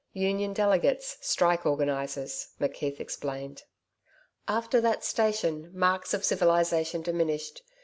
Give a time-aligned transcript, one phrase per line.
[0.13, 3.65] Union delegates, Strike Organisers, McKeith explained.
[4.47, 7.61] After that station, marks of civilisation diminished.